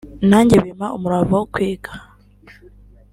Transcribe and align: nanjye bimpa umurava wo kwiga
nanjye 0.29 0.55
bimpa 0.63 0.87
umurava 0.97 1.33
wo 1.39 1.45
kwiga 1.53 1.91